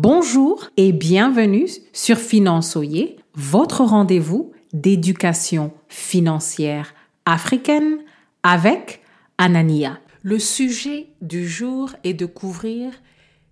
[0.00, 6.94] Bonjour et bienvenue sur Finançoyer, votre rendez-vous d'éducation financière
[7.26, 8.04] africaine
[8.44, 9.02] avec
[9.38, 9.98] Anania.
[10.22, 12.92] Le sujet du jour est de couvrir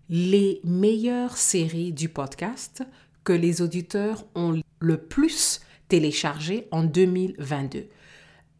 [0.08, 2.84] les meilleures séries du podcast
[3.24, 7.88] que les auditeurs ont le plus téléchargées en 2022.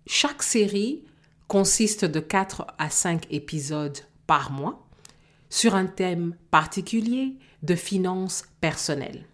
[0.08, 1.04] Chaque série
[1.46, 4.85] consiste de 4 à 5 épisodes par mois
[5.50, 9.24] sur un thème particulier de finances personnelles.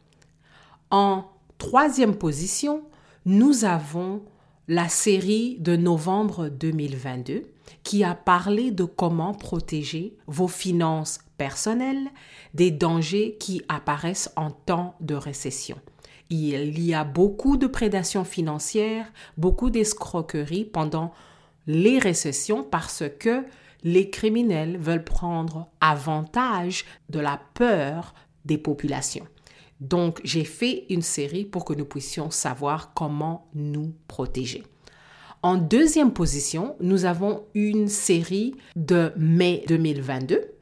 [0.91, 1.25] En
[1.59, 2.82] troisième position,
[3.25, 4.22] nous avons
[4.69, 7.43] la série de novembre 2022
[7.83, 12.09] qui a parlé de comment protéger vos finances personnelles
[12.55, 15.79] des dangers qui apparaissent en temps de récession.
[16.31, 21.13] Il y a beaucoup de prédation financière, beaucoup d'escroqueries pendant
[21.67, 23.44] les récessions parce que
[23.85, 28.14] les criminels veulent prendre avantage de la peur
[28.45, 29.27] des populations.
[29.81, 34.62] Donc, j'ai fait une série pour que nous puissions savoir comment nous protéger.
[35.42, 40.53] En deuxième position, nous avons une série de mai 2022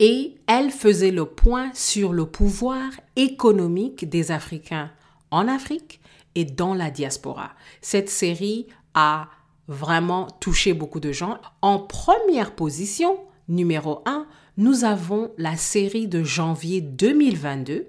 [0.00, 4.90] et elle faisait le point sur le pouvoir économique des Africains
[5.30, 6.00] en Afrique
[6.34, 7.52] et dans la diaspora.
[7.80, 9.28] Cette série a
[9.68, 11.38] vraiment touché beaucoup de gens.
[11.62, 17.88] En première position, numéro 1, nous avons la série de janvier 2022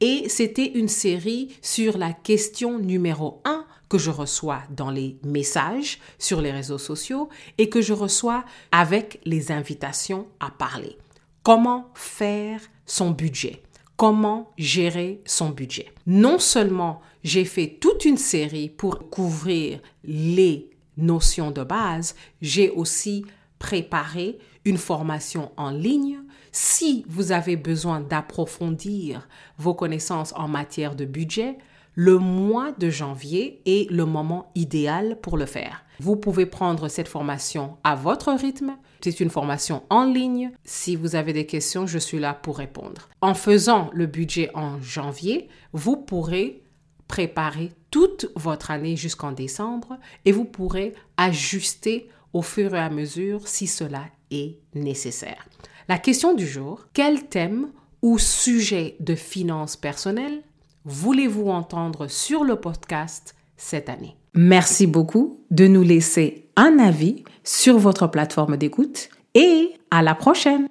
[0.00, 5.98] et c'était une série sur la question numéro 1 que je reçois dans les messages
[6.18, 7.28] sur les réseaux sociaux
[7.58, 10.98] et que je reçois avec les invitations à parler.
[11.42, 13.62] Comment faire son budget?
[13.96, 15.92] Comment gérer son budget?
[16.06, 23.24] Non seulement j'ai fait toute une série pour couvrir les notions de base, j'ai aussi
[23.58, 26.18] préparé une formation en ligne.
[26.52, 29.28] Si vous avez besoin d'approfondir
[29.58, 31.58] vos connaissances en matière de budget,
[31.94, 35.84] le mois de janvier est le moment idéal pour le faire.
[36.00, 38.76] Vous pouvez prendre cette formation à votre rythme.
[39.00, 40.50] C'est une formation en ligne.
[40.64, 43.08] Si vous avez des questions, je suis là pour répondre.
[43.20, 46.62] En faisant le budget en janvier, vous pourrez
[47.06, 53.46] préparer toute votre année jusqu'en décembre et vous pourrez ajuster au fur et à mesure
[53.46, 55.46] si cela est nécessaire.
[55.86, 57.68] La question du jour, quel thème
[58.02, 60.42] ou sujet de finances personnelles
[60.84, 64.16] voulez-vous entendre sur le podcast cette année?
[64.34, 70.66] Merci beaucoup de nous laisser un avis sur votre plateforme d'écoute et à la prochaine